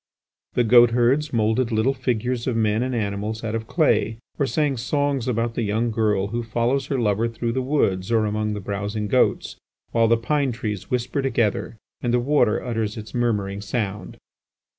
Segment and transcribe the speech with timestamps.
[0.53, 4.75] The goat herds moulded little figures of men and animals out of clay, or sang
[4.75, 9.07] songs about the young girl who follows her lover through woods or among the browsing
[9.07, 9.57] goats
[9.91, 14.17] while the pine trees whisper together and the water utters its murmuring sound.